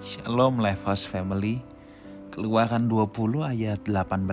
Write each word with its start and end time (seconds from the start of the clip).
Shalom 0.00 0.64
Lifehouse 0.64 1.04
Family. 1.04 1.60
Keluaran 2.32 2.88
20 2.88 3.44
ayat 3.44 3.84
18 3.84 4.24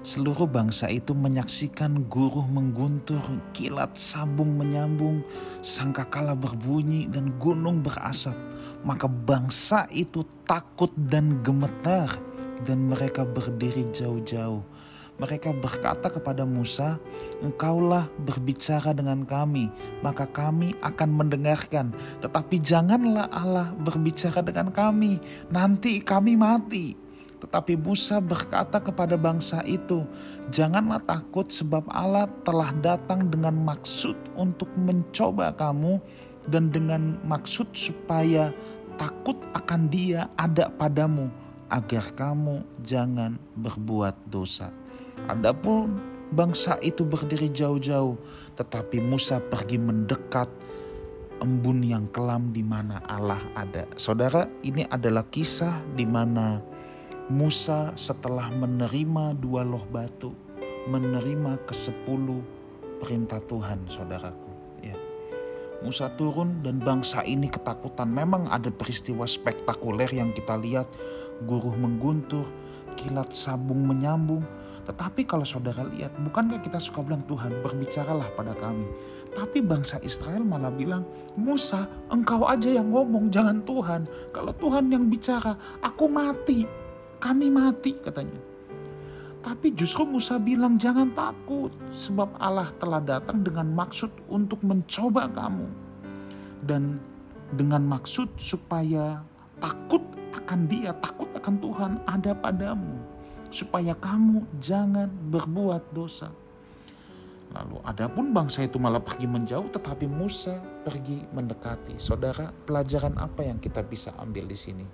Seluruh 0.00 0.48
bangsa 0.48 0.88
itu 0.88 1.12
menyaksikan 1.12 2.08
guru 2.08 2.40
mengguntur, 2.48 3.20
kilat 3.52 3.92
sabung 4.00 4.56
menyambung, 4.56 5.20
sangkakala 5.60 6.32
berbunyi 6.32 7.04
dan 7.04 7.36
gunung 7.36 7.84
berasap. 7.84 8.32
Maka 8.80 9.12
bangsa 9.12 9.84
itu 9.92 10.24
takut 10.48 10.88
dan 10.96 11.36
gemetar 11.44 12.08
dan 12.64 12.88
mereka 12.88 13.28
berdiri 13.28 13.84
jauh-jauh 13.92 14.64
mereka 15.22 15.54
berkata 15.54 16.10
kepada 16.10 16.42
Musa, 16.42 16.98
"Engkaulah 17.38 18.10
berbicara 18.26 18.90
dengan 18.90 19.22
kami, 19.22 19.70
maka 20.02 20.26
kami 20.26 20.74
akan 20.82 21.10
mendengarkan. 21.14 21.94
Tetapi 22.18 22.58
janganlah 22.58 23.30
Allah 23.30 23.70
berbicara 23.78 24.42
dengan 24.42 24.74
kami, 24.74 25.22
nanti 25.54 26.02
kami 26.02 26.34
mati." 26.34 26.98
Tetapi 27.38 27.74
Musa 27.78 28.18
berkata 28.18 28.82
kepada 28.82 29.14
bangsa 29.14 29.62
itu, 29.62 30.02
"Janganlah 30.50 31.02
takut, 31.06 31.46
sebab 31.50 31.86
Allah 31.90 32.26
telah 32.42 32.74
datang 32.82 33.30
dengan 33.30 33.54
maksud 33.62 34.18
untuk 34.34 34.70
mencoba 34.74 35.54
kamu, 35.54 36.02
dan 36.50 36.74
dengan 36.74 37.22
maksud 37.22 37.70
supaya 37.74 38.50
takut 38.98 39.38
akan 39.54 39.86
Dia 39.86 40.30
ada 40.34 40.70
padamu, 40.70 41.30
agar 41.70 42.10
kamu 42.14 42.66
jangan 42.82 43.38
berbuat 43.58 44.18
dosa." 44.30 44.81
Adapun 45.30 46.00
bangsa 46.32 46.80
itu 46.82 47.04
berdiri 47.04 47.52
jauh-jauh, 47.52 48.16
tetapi 48.56 48.98
Musa 48.98 49.38
pergi 49.38 49.76
mendekat 49.78 50.48
embun 51.42 51.82
yang 51.82 52.06
kelam 52.14 52.54
di 52.54 52.62
mana 52.62 53.02
Allah 53.10 53.42
ada. 53.58 53.84
Saudara, 53.98 54.46
ini 54.62 54.86
adalah 54.86 55.26
kisah 55.26 55.82
di 55.98 56.06
mana 56.06 56.62
Musa 57.30 57.94
setelah 57.98 58.50
menerima 58.50 59.34
dua 59.38 59.62
loh 59.66 59.82
batu, 59.90 60.34
menerima 60.86 61.58
ke 61.66 61.74
sepuluh 61.74 62.42
perintah 63.02 63.42
Tuhan, 63.42 63.82
saudaraku. 63.90 64.50
Ya. 64.82 64.94
Musa 65.82 66.10
turun 66.14 66.62
dan 66.62 66.78
bangsa 66.78 67.26
ini 67.26 67.50
ketakutan. 67.50 68.10
Memang 68.10 68.46
ada 68.46 68.70
peristiwa 68.70 69.26
spektakuler 69.26 70.10
yang 70.14 70.30
kita 70.30 70.54
lihat, 70.54 70.86
guru 71.42 71.74
mengguntur, 71.74 72.46
kilat 72.94 73.34
sabung 73.34 73.82
menyambung. 73.86 74.46
Tetapi 74.82 75.22
kalau 75.22 75.46
saudara 75.46 75.86
lihat, 75.86 76.10
bukankah 76.26 76.58
kita 76.58 76.82
suka 76.82 77.06
bilang 77.06 77.22
Tuhan 77.30 77.62
berbicaralah 77.62 78.26
pada 78.34 78.50
kami. 78.58 78.86
Tapi 79.32 79.62
bangsa 79.62 80.02
Israel 80.02 80.42
malah 80.42 80.74
bilang, 80.74 81.06
Musa 81.38 81.86
engkau 82.10 82.42
aja 82.44 82.66
yang 82.66 82.90
ngomong 82.90 83.30
jangan 83.30 83.62
Tuhan. 83.62 84.04
Kalau 84.34 84.52
Tuhan 84.58 84.90
yang 84.90 85.06
bicara, 85.06 85.54
aku 85.80 86.10
mati. 86.10 86.66
Kami 87.22 87.46
mati 87.48 87.94
katanya. 88.02 88.52
Tapi 89.42 89.74
justru 89.74 90.06
Musa 90.06 90.38
bilang 90.38 90.78
jangan 90.78 91.10
takut 91.18 91.74
sebab 91.90 92.30
Allah 92.38 92.70
telah 92.78 93.02
datang 93.02 93.42
dengan 93.42 93.74
maksud 93.74 94.10
untuk 94.30 94.62
mencoba 94.62 95.26
kamu. 95.30 95.66
Dan 96.62 97.02
dengan 97.58 97.82
maksud 97.82 98.38
supaya 98.38 99.18
takut 99.58 100.02
akan 100.38 100.70
dia, 100.70 100.94
takut 101.02 101.26
akan 101.34 101.54
Tuhan 101.58 101.92
ada 102.06 102.32
padamu. 102.38 103.01
Supaya 103.52 103.92
kamu 103.92 104.56
jangan 104.56 105.12
berbuat 105.28 105.92
dosa. 105.92 106.32
Lalu 107.52 107.84
adapun 107.84 108.32
bangsa 108.32 108.64
itu 108.64 108.80
malah 108.80 109.04
pergi 109.04 109.28
menjauh 109.28 109.68
tetapi 109.68 110.08
Musa 110.08 110.56
pergi 110.88 111.20
mendekati. 111.36 112.00
Saudara, 112.00 112.48
pelajaran 112.48 113.20
apa 113.20 113.44
yang 113.44 113.60
kita 113.60 113.84
bisa 113.84 114.16
ambil 114.16 114.48
di 114.48 114.56
sini? 114.56 114.86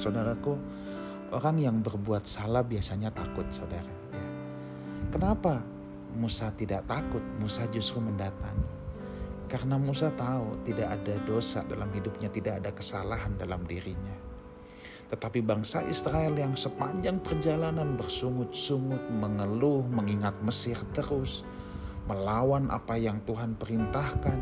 Saudaraku, 0.00 0.56
orang 1.28 1.60
yang 1.60 1.76
berbuat 1.84 2.24
salah 2.24 2.64
biasanya 2.64 3.12
takut, 3.12 3.44
saudara. 3.52 3.92
Ya. 4.16 4.24
Kenapa 5.12 5.60
Musa 6.16 6.48
tidak 6.56 6.88
takut? 6.88 7.20
Musa 7.36 7.68
justru 7.68 8.00
mendatangi. 8.00 8.80
Karena 9.48 9.80
Musa 9.80 10.12
tahu 10.12 10.60
tidak 10.64 10.88
ada 11.00 11.14
dosa 11.24 11.64
dalam 11.68 11.88
hidupnya, 11.92 12.28
tidak 12.32 12.64
ada 12.64 12.70
kesalahan 12.72 13.36
dalam 13.36 13.64
dirinya. 13.64 14.16
Tetapi 15.08 15.40
bangsa 15.40 15.80
Israel 15.88 16.36
yang 16.36 16.52
sepanjang 16.52 17.20
perjalanan 17.24 17.96
bersungut-sungut, 17.96 19.08
mengeluh, 19.08 19.84
mengingat 19.88 20.36
Mesir 20.44 20.76
terus, 20.92 21.42
melawan 22.04 22.68
apa 22.68 22.96
yang 22.96 23.20
Tuhan 23.24 23.56
perintahkan, 23.56 24.38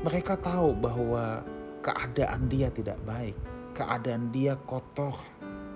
mereka 0.00 0.36
tahu 0.40 0.76
bahwa 0.76 1.44
keadaan 1.84 2.48
dia 2.48 2.72
tidak 2.72 2.96
baik, 3.04 3.36
keadaan 3.76 4.32
dia 4.32 4.56
kotor 4.64 5.14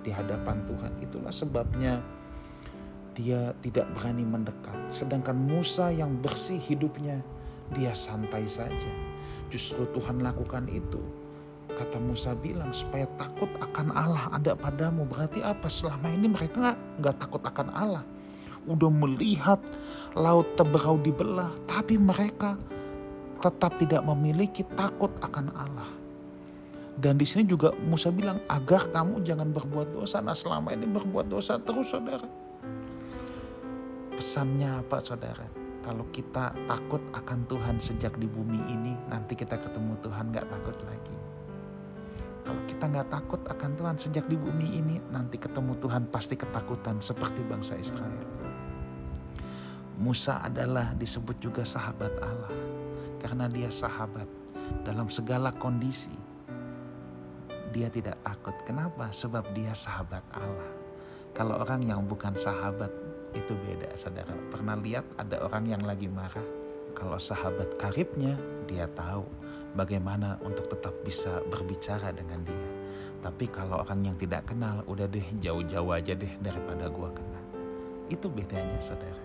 di 0.01 0.09
hadapan 0.09 0.65
Tuhan. 0.65 0.91
Itulah 1.01 1.33
sebabnya 1.33 2.01
dia 3.13 3.53
tidak 3.61 3.91
berani 3.93 4.25
mendekat. 4.25 4.89
Sedangkan 4.89 5.35
Musa 5.35 5.93
yang 5.93 6.17
bersih 6.19 6.57
hidupnya, 6.57 7.21
dia 7.75 7.93
santai 7.93 8.49
saja. 8.49 8.91
Justru 9.51 9.87
Tuhan 9.91 10.23
lakukan 10.23 10.67
itu 10.71 11.20
kata 11.75 11.97
Musa 11.99 12.35
bilang 12.37 12.71
supaya 12.71 13.07
takut 13.19 13.49
akan 13.59 13.91
Allah 13.91 14.25
ada 14.31 14.55
padamu. 14.55 15.07
Berarti 15.07 15.43
apa? 15.43 15.67
Selama 15.67 16.07
ini 16.11 16.27
mereka 16.31 16.77
nggak 16.99 17.15
takut 17.17 17.41
akan 17.43 17.67
Allah. 17.73 18.05
Udah 18.69 18.93
melihat 18.93 19.57
laut 20.13 20.45
teberau 20.53 20.99
dibelah 21.01 21.49
tapi 21.65 21.97
mereka 21.97 22.55
tetap 23.41 23.75
tidak 23.81 24.05
memiliki 24.05 24.61
takut 24.77 25.09
akan 25.25 25.49
Allah. 25.57 25.89
Dan 27.01 27.17
di 27.17 27.25
sini 27.25 27.47
juga 27.49 27.73
Musa 27.81 28.13
bilang 28.13 28.37
agar 28.45 28.91
kamu 28.93 29.25
jangan 29.25 29.49
berbuat 29.49 29.97
dosa. 29.97 30.21
Nah 30.21 30.37
selama 30.37 30.75
ini 30.77 30.85
berbuat 30.85 31.25
dosa 31.25 31.57
terus 31.57 31.89
saudara. 31.89 32.29
Pesannya 34.13 34.85
apa 34.85 35.01
saudara? 35.01 35.47
Kalau 35.81 36.05
kita 36.13 36.53
takut 36.69 37.01
akan 37.09 37.39
Tuhan 37.49 37.81
sejak 37.81 38.13
di 38.21 38.29
bumi 38.29 38.61
ini 38.69 38.93
nanti 39.09 39.33
kita 39.33 39.57
ketemu 39.57 39.97
Tuhan 40.05 40.29
nggak 40.29 40.45
takut 40.45 40.77
lagi 40.85 41.31
kalau 42.51 42.67
kita 42.67 42.83
nggak 42.83 43.07
takut 43.15 43.41
akan 43.47 43.71
Tuhan 43.79 43.95
sejak 43.95 44.25
di 44.27 44.35
bumi 44.35 44.83
ini, 44.83 44.99
nanti 45.07 45.39
ketemu 45.39 45.71
Tuhan 45.79 46.03
pasti 46.11 46.35
ketakutan 46.35 46.99
seperti 46.99 47.47
bangsa 47.47 47.79
Israel. 47.79 48.27
Musa 49.95 50.43
adalah 50.43 50.91
disebut 50.99 51.39
juga 51.39 51.63
sahabat 51.63 52.11
Allah 52.19 52.51
karena 53.23 53.47
dia 53.47 53.71
sahabat 53.71 54.27
dalam 54.83 55.07
segala 55.07 55.55
kondisi. 55.55 56.11
Dia 57.71 57.87
tidak 57.87 58.19
takut. 58.19 58.59
Kenapa? 58.67 59.07
Sebab 59.15 59.55
dia 59.55 59.71
sahabat 59.71 60.27
Allah. 60.35 60.71
Kalau 61.31 61.55
orang 61.55 61.87
yang 61.87 62.03
bukan 62.03 62.35
sahabat 62.35 62.91
itu 63.31 63.55
beda, 63.63 63.95
saudara. 63.95 64.35
Pernah 64.51 64.75
lihat 64.75 65.07
ada 65.15 65.39
orang 65.39 65.71
yang 65.71 65.87
lagi 65.87 66.11
marah? 66.11 66.60
Kalau 66.91 67.17
sahabat 67.17 67.75
karibnya, 67.79 68.35
dia 68.67 68.87
tahu 68.91 69.25
bagaimana 69.75 70.37
untuk 70.43 70.67
tetap 70.67 70.93
bisa 71.03 71.39
berbicara 71.47 72.11
dengan 72.11 72.43
dia. 72.43 72.67
Tapi 73.21 73.45
kalau 73.49 73.81
orang 73.85 74.11
yang 74.11 74.17
tidak 74.17 74.49
kenal, 74.49 74.81
udah 74.89 75.05
deh 75.07 75.23
jauh-jauh 75.39 75.91
aja 75.93 76.13
deh 76.17 76.33
daripada 76.41 76.89
gua 76.89 77.09
kenal. 77.13 77.45
Itu 78.11 78.27
bedanya 78.27 78.77
saudara. 78.81 79.23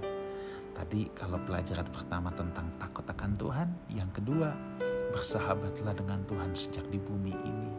Tadi 0.77 1.09
kalau 1.17 1.41
pelajaran 1.41 1.89
pertama 1.89 2.29
tentang 2.37 2.69
takut 2.77 3.09
akan 3.09 3.33
Tuhan, 3.41 3.69
yang 3.89 4.11
kedua 4.13 4.53
bersahabatlah 5.17 5.97
dengan 5.97 6.21
Tuhan 6.29 6.53
sejak 6.53 6.85
di 6.93 7.01
bumi 7.01 7.33
ini. 7.33 7.73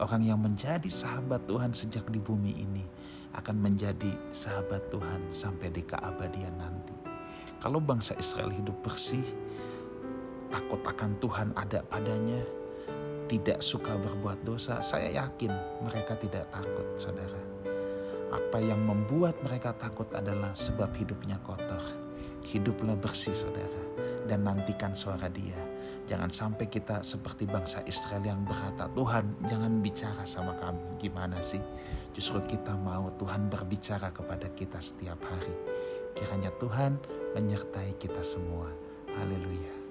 Orang 0.00 0.24
yang 0.24 0.40
menjadi 0.40 0.88
sahabat 0.88 1.44
Tuhan 1.44 1.76
sejak 1.76 2.08
di 2.08 2.16
bumi 2.16 2.56
ini 2.56 2.84
akan 3.36 3.60
menjadi 3.60 4.16
sahabat 4.32 4.88
Tuhan 4.88 5.28
sampai 5.28 5.68
di 5.68 5.84
keabadian 5.84 6.56
nanti. 6.56 7.01
Kalau 7.62 7.78
bangsa 7.78 8.18
Israel 8.18 8.50
hidup 8.50 8.74
bersih, 8.82 9.22
takut 10.50 10.82
akan 10.82 11.14
Tuhan 11.22 11.54
ada 11.54 11.86
padanya, 11.86 12.42
tidak 13.30 13.62
suka 13.62 13.94
berbuat 13.94 14.42
dosa, 14.42 14.82
saya 14.82 15.14
yakin 15.14 15.54
mereka 15.86 16.18
tidak 16.18 16.50
takut, 16.50 16.82
saudara. 16.98 17.38
Apa 18.34 18.58
yang 18.58 18.82
membuat 18.82 19.38
mereka 19.46 19.78
takut 19.78 20.10
adalah 20.10 20.50
sebab 20.58 20.90
hidupnya 20.98 21.38
kotor. 21.46 21.78
Hiduplah 22.42 22.98
bersih, 22.98 23.30
saudara, 23.30 23.82
dan 24.26 24.42
nantikan 24.42 24.90
suara 24.98 25.30
Dia. 25.30 25.54
Jangan 26.10 26.34
sampai 26.34 26.66
kita 26.66 27.06
seperti 27.06 27.46
bangsa 27.46 27.78
Israel 27.86 28.26
yang 28.26 28.42
berkata, 28.42 28.90
"Tuhan, 28.90 29.46
jangan 29.46 29.78
bicara 29.78 30.26
sama 30.26 30.58
kami." 30.58 30.82
Gimana 30.98 31.38
sih? 31.38 31.62
Justru 32.10 32.42
kita 32.42 32.74
mau 32.74 33.06
Tuhan 33.22 33.46
berbicara 33.46 34.10
kepada 34.10 34.50
kita 34.50 34.82
setiap 34.82 35.22
hari. 35.22 35.54
Kiranya 36.18 36.50
Tuhan 36.58 37.21
menyertai 37.34 37.96
kita 37.98 38.20
semua. 38.24 38.68
Haleluya. 39.12 39.81